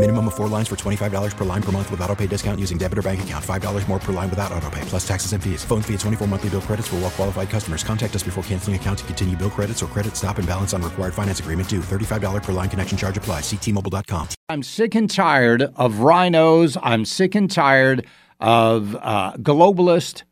Minimum 0.00 0.28
of 0.28 0.34
four 0.34 0.48
lines 0.48 0.66
for 0.66 0.76
$25 0.76 1.36
per 1.36 1.44
line 1.44 1.62
per 1.62 1.72
month 1.72 1.90
with 1.90 2.00
auto 2.00 2.16
pay 2.16 2.26
discount 2.26 2.58
using 2.58 2.78
debit 2.78 2.96
or 2.96 3.02
bank 3.02 3.22
account. 3.22 3.44
$5 3.44 3.86
more 3.86 3.98
per 3.98 4.14
line 4.14 4.30
without 4.30 4.50
auto 4.50 4.70
pay, 4.70 4.80
plus 4.86 5.06
taxes 5.06 5.34
and 5.34 5.44
fees. 5.44 5.62
Phone 5.62 5.82
fee 5.82 5.92
at 5.92 6.00
24 6.00 6.26
monthly 6.26 6.48
bill 6.48 6.62
credits 6.62 6.88
for 6.88 6.96
well 6.96 7.10
qualified 7.10 7.50
customers. 7.50 7.84
Contact 7.84 8.16
us 8.16 8.22
before 8.22 8.42
canceling 8.44 8.76
account 8.76 9.00
to 9.00 9.04
continue 9.04 9.36
bill 9.36 9.50
credits 9.50 9.82
or 9.82 9.88
credit 9.88 10.16
stop 10.16 10.38
and 10.38 10.48
balance 10.48 10.72
on 10.72 10.80
required 10.80 11.12
finance 11.12 11.40
agreement 11.40 11.68
due. 11.68 11.80
$35 11.80 12.42
per 12.42 12.52
line 12.52 12.70
connection 12.70 12.96
charge 12.96 13.18
applies. 13.18 13.42
Ctmobile.com. 13.42 14.28
I'm 14.48 14.62
sick 14.62 14.94
and 14.94 15.10
tired 15.10 15.64
of 15.76 15.96
RINOs. 15.96 16.78
I'm 16.82 17.04
sick 17.04 17.34
and 17.34 17.50
tired 17.50 18.06
of 18.40 18.96
uh, 18.96 19.34
globalists 19.34 20.22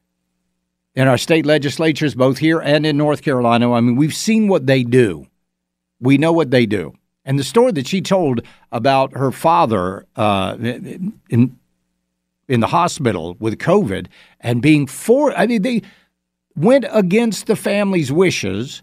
in 0.94 1.08
our 1.08 1.18
state 1.18 1.44
legislatures, 1.44 2.14
both 2.14 2.38
here 2.38 2.58
and 2.58 2.86
in 2.86 2.96
North 2.96 3.20
Carolina. 3.20 3.70
I 3.74 3.82
mean, 3.82 3.96
we've 3.96 4.14
seen 4.14 4.48
what 4.48 4.66
they 4.66 4.82
do. 4.82 5.26
We 6.00 6.16
know 6.16 6.32
what 6.32 6.50
they 6.50 6.64
do. 6.64 6.94
And 7.28 7.38
the 7.38 7.44
story 7.44 7.72
that 7.72 7.86
she 7.86 8.00
told 8.00 8.40
about 8.72 9.14
her 9.14 9.30
father 9.30 10.06
uh, 10.16 10.56
in 10.58 11.58
in 12.48 12.60
the 12.60 12.66
hospital 12.66 13.36
with 13.38 13.58
COVID 13.58 14.06
and 14.40 14.62
being 14.62 14.86
for 14.86 15.36
I 15.36 15.46
mean 15.46 15.60
they 15.60 15.82
went 16.56 16.86
against 16.90 17.46
the 17.46 17.54
family's 17.54 18.10
wishes 18.10 18.82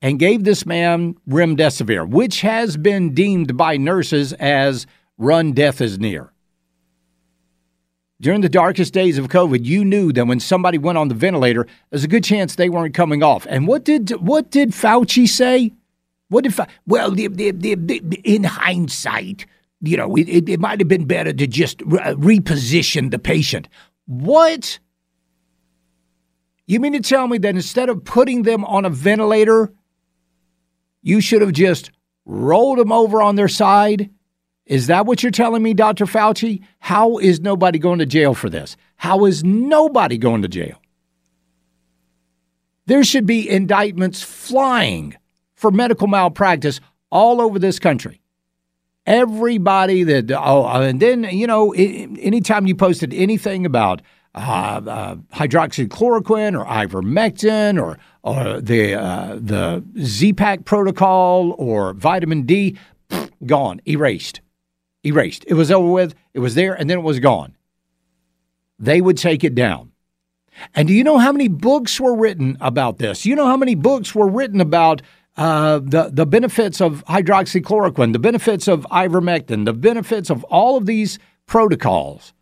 and 0.00 0.20
gave 0.20 0.44
this 0.44 0.64
man 0.64 1.16
remdesivir, 1.28 2.08
which 2.08 2.42
has 2.42 2.76
been 2.76 3.14
deemed 3.14 3.56
by 3.56 3.76
nurses 3.76 4.32
as 4.34 4.86
run 5.18 5.50
death 5.50 5.80
is 5.80 5.98
near. 5.98 6.32
During 8.20 8.42
the 8.42 8.48
darkest 8.48 8.94
days 8.94 9.18
of 9.18 9.26
COVID, 9.26 9.64
you 9.64 9.84
knew 9.84 10.12
that 10.12 10.26
when 10.26 10.38
somebody 10.38 10.78
went 10.78 10.98
on 10.98 11.08
the 11.08 11.16
ventilator, 11.16 11.66
there's 11.90 12.04
a 12.04 12.08
good 12.08 12.22
chance 12.22 12.54
they 12.54 12.68
weren't 12.68 12.94
coming 12.94 13.24
off. 13.24 13.44
And 13.50 13.66
what 13.66 13.84
did 13.84 14.10
what 14.24 14.52
did 14.52 14.70
Fauci 14.70 15.28
say? 15.28 15.72
What 16.28 16.46
if? 16.46 16.60
Well, 16.86 17.10
the, 17.10 17.28
the, 17.28 17.52
the, 17.52 18.20
in 18.24 18.44
hindsight, 18.44 19.46
you 19.80 19.96
know, 19.96 20.14
it, 20.16 20.28
it, 20.28 20.48
it 20.48 20.60
might 20.60 20.80
have 20.80 20.88
been 20.88 21.06
better 21.06 21.32
to 21.32 21.46
just 21.46 21.80
re- 21.82 22.00
uh, 22.00 22.14
reposition 22.14 23.10
the 23.10 23.18
patient. 23.18 23.68
What? 24.06 24.78
You 26.66 26.80
mean 26.80 26.92
to 26.92 27.00
tell 27.00 27.28
me 27.28 27.38
that 27.38 27.54
instead 27.54 27.88
of 27.88 28.04
putting 28.04 28.42
them 28.42 28.64
on 28.64 28.84
a 28.84 28.90
ventilator, 28.90 29.72
you 31.02 31.20
should 31.20 31.40
have 31.40 31.52
just 31.52 31.90
rolled 32.26 32.78
them 32.78 32.92
over 32.92 33.22
on 33.22 33.36
their 33.36 33.48
side? 33.48 34.10
Is 34.66 34.88
that 34.88 35.06
what 35.06 35.22
you're 35.22 35.32
telling 35.32 35.62
me, 35.62 35.72
Dr. 35.72 36.04
Fauci? 36.04 36.62
How 36.78 37.16
is 37.16 37.40
nobody 37.40 37.78
going 37.78 38.00
to 38.00 38.06
jail 38.06 38.34
for 38.34 38.50
this? 38.50 38.76
How 38.96 39.24
is 39.24 39.42
nobody 39.42 40.18
going 40.18 40.42
to 40.42 40.48
jail? 40.48 40.82
There 42.84 43.02
should 43.02 43.24
be 43.24 43.48
indictments 43.48 44.22
flying 44.22 45.16
for 45.58 45.70
medical 45.70 46.06
malpractice 46.06 46.80
all 47.10 47.40
over 47.40 47.58
this 47.58 47.78
country. 47.78 48.20
Everybody 49.06 50.04
that, 50.04 50.30
oh, 50.30 50.66
and 50.66 51.00
then, 51.00 51.24
you 51.24 51.46
know, 51.46 51.72
anytime 51.72 52.66
you 52.66 52.74
posted 52.74 53.12
anything 53.14 53.66
about 53.66 54.02
uh, 54.34 54.80
uh, 54.86 55.14
hydroxychloroquine 55.34 56.58
or 56.58 56.64
ivermectin 56.66 57.82
or, 57.82 57.98
or 58.22 58.60
the, 58.60 58.94
uh, 58.94 59.38
the 59.40 59.82
Z-Pak 59.98 60.64
protocol 60.64 61.54
or 61.58 61.94
vitamin 61.94 62.42
D, 62.42 62.78
gone, 63.46 63.80
erased 63.86 64.42
erased. 65.04 65.44
It 65.46 65.54
was 65.54 65.70
over 65.70 65.88
with, 65.88 66.14
it 66.34 66.40
was 66.40 66.54
there, 66.54 66.74
and 66.74 66.88
then 66.88 66.98
it 66.98 67.02
was 67.02 67.20
gone. 67.20 67.56
They 68.78 69.00
would 69.00 69.18
take 69.18 69.44
it 69.44 69.54
down. 69.54 69.92
And 70.74 70.88
do 70.88 70.94
you 70.94 71.04
know 71.04 71.18
how 71.18 71.32
many 71.32 71.48
books 71.48 72.00
were 72.00 72.16
written 72.16 72.56
about 72.60 72.98
this? 72.98 73.24
You 73.24 73.36
know 73.36 73.46
how 73.46 73.56
many 73.56 73.74
books 73.74 74.14
were 74.14 74.28
written 74.28 74.60
about 74.60 75.02
uh, 75.38 75.78
the, 75.78 76.10
the 76.12 76.26
benefits 76.26 76.80
of 76.80 77.04
hydroxychloroquine, 77.06 78.12
the 78.12 78.18
benefits 78.18 78.68
of 78.68 78.84
ivermectin, 78.90 79.64
the 79.64 79.72
benefits 79.72 80.30
of 80.30 80.44
all 80.44 80.76
of 80.76 80.86
these 80.86 81.18
protocols? 81.46 82.34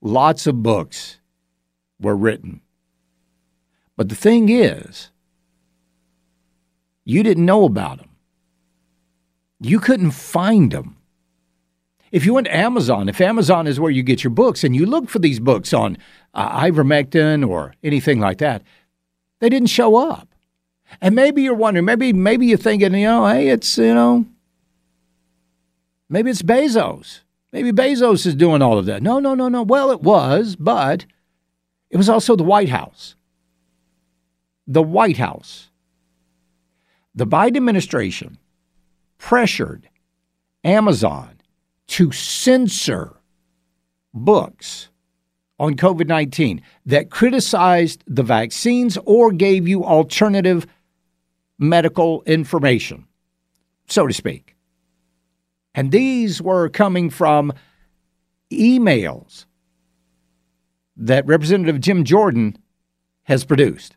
Lots 0.00 0.46
of 0.46 0.62
books 0.62 1.18
were 2.00 2.16
written. 2.16 2.60
But 3.96 4.08
the 4.08 4.14
thing 4.14 4.48
is, 4.48 5.10
you 7.04 7.22
didn't 7.22 7.44
know 7.44 7.64
about 7.64 7.98
them. 7.98 8.10
You 9.60 9.80
couldn't 9.80 10.12
find 10.12 10.70
them. 10.70 10.96
If 12.12 12.24
you 12.24 12.34
went 12.34 12.46
to 12.46 12.56
Amazon, 12.56 13.08
if 13.08 13.20
Amazon 13.20 13.66
is 13.66 13.80
where 13.80 13.90
you 13.90 14.02
get 14.02 14.22
your 14.22 14.30
books 14.30 14.62
and 14.62 14.76
you 14.76 14.86
look 14.86 15.08
for 15.08 15.18
these 15.18 15.40
books 15.40 15.72
on 15.72 15.98
uh, 16.34 16.60
ivermectin 16.60 17.48
or 17.48 17.74
anything 17.82 18.20
like 18.20 18.38
that, 18.38 18.62
they 19.40 19.48
didn't 19.48 19.70
show 19.70 19.96
up. 19.96 20.28
And 21.00 21.14
maybe 21.14 21.42
you're 21.42 21.54
wondering, 21.54 21.84
maybe 21.84 22.12
maybe 22.12 22.46
you're 22.46 22.58
thinking, 22.58 22.94
you 22.94 23.06
know, 23.06 23.26
hey, 23.26 23.48
it's 23.48 23.78
you 23.78 23.94
know, 23.94 24.26
maybe 26.08 26.30
it's 26.30 26.42
Bezos. 26.42 27.20
Maybe 27.52 27.72
Bezos 27.72 28.26
is 28.26 28.34
doing 28.34 28.62
all 28.62 28.78
of 28.78 28.86
that. 28.86 29.02
No, 29.02 29.18
no, 29.18 29.34
no, 29.34 29.48
no. 29.48 29.62
Well, 29.62 29.90
it 29.90 30.02
was, 30.02 30.56
but 30.56 31.06
it 31.90 31.96
was 31.96 32.08
also 32.08 32.36
the 32.36 32.44
White 32.44 32.68
House. 32.68 33.14
The 34.66 34.82
White 34.82 35.16
House. 35.16 35.70
The 37.14 37.26
Biden 37.26 37.56
administration 37.56 38.38
pressured 39.16 39.88
Amazon 40.64 41.40
to 41.86 42.12
censor 42.12 43.16
books 44.12 44.90
on 45.58 45.76
COVID 45.76 46.06
19 46.06 46.60
that 46.84 47.10
criticized 47.10 48.04
the 48.06 48.22
vaccines 48.22 48.98
or 49.04 49.32
gave 49.32 49.66
you 49.66 49.84
alternative 49.84 50.66
medical 51.58 52.22
information, 52.24 53.06
so 53.88 54.06
to 54.06 54.12
speak. 54.12 54.56
And 55.74 55.92
these 55.92 56.40
were 56.40 56.68
coming 56.68 57.10
from 57.10 57.52
emails 58.50 59.46
that 60.96 61.26
Representative 61.26 61.80
Jim 61.80 62.04
Jordan 62.04 62.56
has 63.24 63.44
produced. 63.44 63.96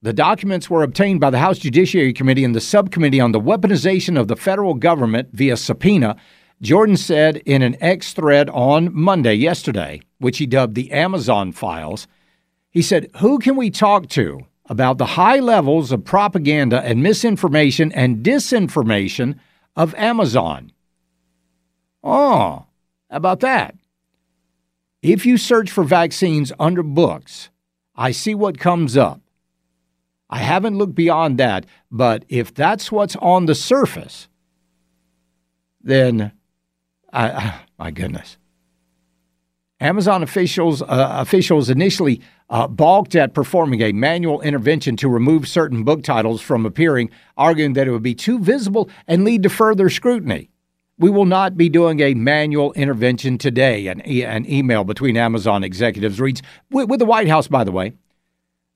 The 0.00 0.12
documents 0.12 0.70
were 0.70 0.82
obtained 0.82 1.20
by 1.20 1.30
the 1.30 1.38
House 1.38 1.58
Judiciary 1.58 2.12
Committee 2.12 2.44
and 2.44 2.54
the 2.54 2.60
Subcommittee 2.60 3.20
on 3.20 3.32
the 3.32 3.40
Weaponization 3.40 4.18
of 4.18 4.28
the 4.28 4.36
Federal 4.36 4.74
Government 4.74 5.30
via 5.32 5.56
subpoena 5.56 6.16
Jordan 6.60 6.96
said 6.96 7.36
in 7.38 7.62
an 7.62 7.76
X 7.80 8.12
thread 8.12 8.50
on 8.50 8.92
Monday, 8.92 9.34
yesterday, 9.34 10.00
which 10.18 10.38
he 10.38 10.46
dubbed 10.46 10.74
the 10.74 10.90
Amazon 10.90 11.52
files, 11.52 12.08
he 12.70 12.82
said, 12.82 13.10
Who 13.18 13.38
can 13.38 13.54
we 13.54 13.70
talk 13.70 14.08
to 14.10 14.40
about 14.68 14.98
the 14.98 15.06
high 15.06 15.38
levels 15.38 15.90
of 15.92 16.04
propaganda 16.04 16.80
and 16.82 17.02
misinformation 17.02 17.90
and 17.92 18.24
disinformation 18.24 19.38
of 19.74 19.94
Amazon? 19.94 20.72
Oh, 22.02 22.66
how 23.10 23.16
about 23.16 23.40
that? 23.40 23.74
If 25.02 25.24
you 25.24 25.36
search 25.36 25.70
for 25.70 25.84
vaccines 25.84 26.52
under 26.58 26.82
books, 26.82 27.50
I 27.94 28.10
see 28.10 28.34
what 28.34 28.58
comes 28.58 28.96
up. 28.96 29.20
I 30.30 30.38
haven't 30.38 30.76
looked 30.76 30.94
beyond 30.94 31.38
that, 31.38 31.64
but 31.90 32.24
if 32.28 32.52
that's 32.52 32.92
what's 32.92 33.16
on 33.16 33.46
the 33.46 33.54
surface, 33.54 34.28
then 35.80 36.32
uh, 37.12 37.58
my 37.78 37.90
goodness. 37.90 38.36
Amazon 39.80 40.24
officials 40.24 40.82
uh, 40.82 40.86
officials 41.20 41.70
initially 41.70 42.20
uh, 42.50 42.66
balked 42.66 43.14
at 43.14 43.32
performing 43.32 43.80
a 43.80 43.92
manual 43.92 44.40
intervention 44.40 44.96
to 44.96 45.08
remove 45.08 45.46
certain 45.46 45.84
book 45.84 46.02
titles 46.02 46.40
from 46.40 46.66
appearing, 46.66 47.10
arguing 47.36 47.74
that 47.74 47.86
it 47.86 47.92
would 47.92 48.02
be 48.02 48.14
too 48.14 48.38
visible 48.40 48.90
and 49.06 49.24
lead 49.24 49.42
to 49.44 49.48
further 49.48 49.88
scrutiny. 49.88 50.50
We 50.98 51.10
will 51.10 51.26
not 51.26 51.56
be 51.56 51.68
doing 51.68 52.00
a 52.00 52.14
manual 52.14 52.72
intervention 52.72 53.38
today. 53.38 53.86
An, 53.86 54.02
e- 54.04 54.24
an 54.24 54.50
email 54.50 54.82
between 54.82 55.16
Amazon 55.16 55.62
executives 55.62 56.20
reads 56.20 56.42
with, 56.70 56.88
with, 56.88 56.98
the 56.98 57.06
White 57.06 57.28
House, 57.28 57.46
by 57.46 57.62
the 57.62 57.70
way. 57.70 57.92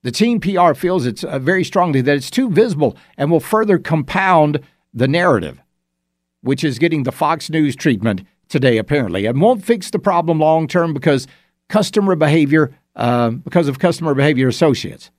The 0.02 0.12
team 0.12 0.38
PR 0.38 0.74
feels 0.74 1.04
it's 1.04 1.24
uh, 1.24 1.40
very 1.40 1.64
strongly 1.64 2.00
that 2.02 2.14
it's 2.14 2.30
too 2.30 2.48
visible 2.48 2.96
and 3.16 3.28
will 3.28 3.40
further 3.40 3.78
compound 3.78 4.60
the 4.94 5.08
narrative. 5.08 5.60
Which 6.42 6.62
is 6.62 6.78
getting 6.78 7.04
the 7.04 7.12
Fox 7.12 7.48
News 7.50 7.74
treatment 7.74 8.22
today, 8.48 8.76
apparently. 8.76 9.24
It 9.24 9.34
won't 9.34 9.64
fix 9.64 9.90
the 9.90 9.98
problem 9.98 10.38
long 10.38 10.68
term 10.68 10.92
because 10.92 11.26
customer 11.68 12.14
behavior, 12.14 12.76
uh, 12.94 13.30
because 13.30 13.68
of 13.68 13.78
customer 13.78 14.14
behavior 14.14 14.48
associates. 14.48 15.10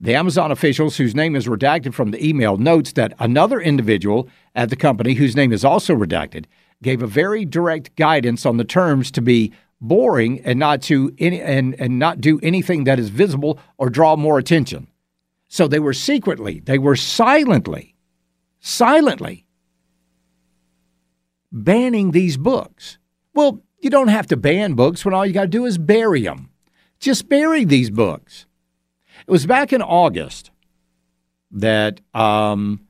The 0.00 0.14
Amazon 0.14 0.50
officials, 0.50 0.96
whose 0.96 1.14
name 1.14 1.34
is 1.34 1.46
redacted 1.46 1.94
from 1.94 2.10
the 2.10 2.26
email, 2.26 2.58
notes 2.58 2.92
that 2.92 3.14
another 3.18 3.60
individual 3.60 4.28
at 4.54 4.68
the 4.68 4.76
company, 4.76 5.14
whose 5.14 5.36
name 5.36 5.52
is 5.52 5.64
also 5.64 5.94
redacted, 5.94 6.44
gave 6.82 7.02
a 7.02 7.06
very 7.06 7.46
direct 7.46 7.96
guidance 7.96 8.44
on 8.44 8.58
the 8.58 8.64
terms 8.64 9.10
to 9.12 9.22
be 9.22 9.52
boring 9.80 10.40
and 10.40 10.58
not 10.58 10.82
to 10.82 11.14
any, 11.18 11.40
and, 11.40 11.74
and 11.80 11.98
not 11.98 12.20
do 12.20 12.38
anything 12.42 12.84
that 12.84 12.98
is 12.98 13.08
visible 13.08 13.58
or 13.78 13.88
draw 13.88 14.16
more 14.16 14.38
attention. 14.38 14.86
So 15.48 15.66
they 15.66 15.78
were 15.78 15.94
secretly, 15.94 16.60
they 16.60 16.78
were 16.78 16.96
silently, 16.96 17.94
silently 18.60 19.45
banning 21.52 22.10
these 22.10 22.36
books. 22.36 22.98
Well, 23.34 23.62
you 23.80 23.90
don't 23.90 24.08
have 24.08 24.26
to 24.28 24.36
ban 24.36 24.74
books 24.74 25.04
when 25.04 25.14
all 25.14 25.26
you 25.26 25.32
got 25.32 25.42
to 25.42 25.48
do 25.48 25.64
is 25.64 25.78
bury 25.78 26.22
them. 26.22 26.50
Just 26.98 27.28
bury 27.28 27.64
these 27.64 27.90
books. 27.90 28.46
It 29.26 29.30
was 29.30 29.46
back 29.46 29.72
in 29.72 29.82
August 29.82 30.50
that, 31.50 32.00
um, 32.14 32.86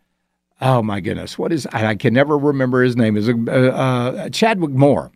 oh 0.61 0.83
my 0.83 1.01
goodness, 1.01 1.39
what 1.39 1.53
is, 1.53 1.67
I 1.73 1.95
can 1.95 2.15
never 2.15 2.39
remember 2.39 2.83
his 2.83 2.97
name, 2.97 3.17
is 3.17 3.29
uh, 3.29 3.33
uh, 3.51 4.29
Chadwick 4.31 4.71
Moore 4.71 5.13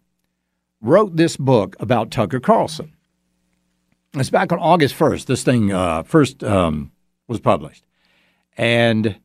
wrote 0.81 1.17
this 1.17 1.37
book 1.37 1.77
about 1.79 2.11
Tucker 2.11 2.41
Carlson. 2.41 2.93
It's 4.15 4.31
back 4.31 4.51
on 4.51 4.59
August 4.59 4.99
1st, 4.99 5.27
this 5.27 5.45
thing 5.45 5.73
uh, 5.73 6.03
first 6.03 6.43
um, 6.43 6.91
was 7.29 7.39
published. 7.39 7.85
And 8.57 9.21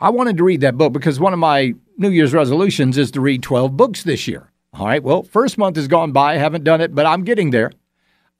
I 0.00 0.10
wanted 0.10 0.36
to 0.38 0.44
read 0.44 0.62
that 0.62 0.78
book 0.78 0.92
because 0.92 1.20
one 1.20 1.32
of 1.32 1.38
my 1.38 1.74
New 1.98 2.10
Year's 2.10 2.32
resolutions 2.32 2.96
is 2.96 3.10
to 3.12 3.20
read 3.20 3.42
12 3.42 3.76
books 3.76 4.02
this 4.02 4.26
year. 4.26 4.50
All 4.72 4.86
right, 4.86 5.02
well, 5.02 5.22
first 5.22 5.58
month 5.58 5.76
has 5.76 5.88
gone 5.88 6.12
by, 6.12 6.34
I 6.34 6.38
haven't 6.38 6.64
done 6.64 6.80
it, 6.80 6.94
but 6.94 7.04
I'm 7.04 7.24
getting 7.24 7.50
there. 7.50 7.72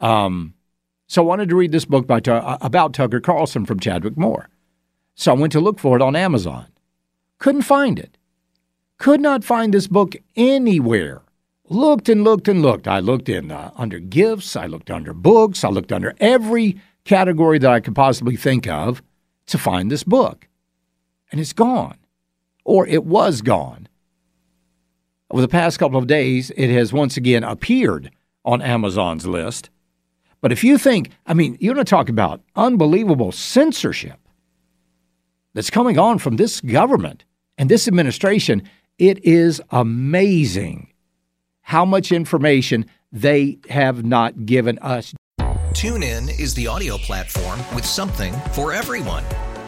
Um, 0.01 0.55
so 1.07 1.23
I 1.23 1.27
wanted 1.27 1.49
to 1.49 1.57
read 1.57 1.73
this 1.73 1.85
book 1.85 2.07
by 2.07 2.21
uh, 2.21 2.57
about 2.61 2.95
Tucker 2.95 3.21
Carlson 3.21 3.67
from 3.67 3.81
Chadwick 3.81 4.17
Moore. 4.17 4.49
So 5.15 5.33
I 5.33 5.35
went 5.35 5.53
to 5.53 5.61
look 5.61 5.79
for 5.79 5.97
it 5.97 6.03
on 6.03 6.15
Amazon. 6.17 6.67
Couldn't 7.39 7.63
find 7.63 7.99
it. 7.99 8.17
Could 8.97 9.21
not 9.21 9.45
find 9.45 9.75
this 9.75 9.89
book 9.89 10.15
anywhere. 10.37 11.23
Looked 11.69 12.09
and 12.09 12.23
looked 12.23 12.49
and 12.49 12.63
looked. 12.63 12.87
I 12.87 13.01
looked 13.01 13.29
in 13.29 13.51
uh, 13.51 13.73
under 13.77 13.99
gifts. 13.99 14.57
I 14.57 14.67
looked 14.67 14.91
under 14.91 15.13
books. 15.13 15.65
I 15.65 15.69
looked 15.69 15.93
under 15.93 16.15
every 16.21 16.81
category 17.05 17.59
that 17.59 17.71
I 17.71 17.81
could 17.81 17.95
possibly 17.95 18.37
think 18.37 18.69
of 18.69 19.03
to 19.47 19.59
find 19.59 19.91
this 19.91 20.05
book, 20.05 20.47
and 21.31 21.41
it's 21.41 21.53
gone, 21.53 21.99
or 22.65 22.87
it 22.87 23.05
was 23.05 23.43
gone. 23.43 23.89
Over 25.31 25.43
the 25.43 25.49
past 25.49 25.79
couple 25.79 25.99
of 25.99 26.07
days, 26.07 26.51
it 26.57 26.71
has 26.71 26.93
once 26.93 27.17
again 27.17 27.45
appeared 27.45 28.11
on 28.45 28.63
Amazon's 28.63 29.27
list 29.27 29.71
but 30.41 30.53
if 30.53 30.65
you 30.65 30.79
think, 30.79 31.11
I 31.27 31.35
mean, 31.35 31.57
you're 31.61 31.75
going 31.75 31.85
to 31.85 31.91
talk 31.91 32.09
about 32.09 32.41
unbelievable 32.57 33.33
censorship 33.33 34.19
that's 35.55 35.71
coming 35.71 35.99
on 35.99 36.19
from 36.19 36.37
this 36.37 36.61
government 36.61 37.25
and 37.59 37.69
this 37.69 37.87
administration. 37.87 38.63
It 38.99 39.23
is 39.25 39.61
amazing 39.71 40.93
how 41.63 41.85
much 41.85 42.11
information 42.11 42.87
they 43.13 43.59
have 43.69 44.05
not 44.05 44.47
given 44.47 44.79
us. 44.79 45.15
TuneIn 45.73 46.39
is 46.39 46.55
the 46.55 46.67
audio 46.67 46.97
platform 46.99 47.61
with 47.75 47.85
something 47.85 48.33
for 48.53 48.73
everyone. 48.73 49.25